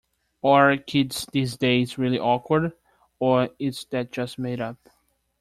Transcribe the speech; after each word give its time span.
Are 0.43 0.77
kids 0.77 1.27
these 1.31 1.57
days 1.57 1.99
really 1.99 2.17
awkward 2.17 2.71
or 3.19 3.49
is 3.59 3.85
that 3.91 4.11
just 4.11 4.39
made 4.39 4.59
up? 4.59 4.79